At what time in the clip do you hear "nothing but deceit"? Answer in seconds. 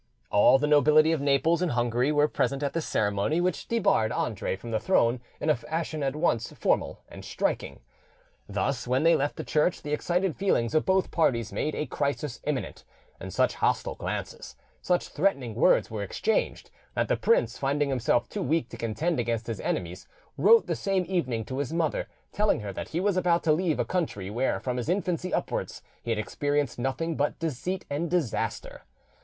26.79-27.85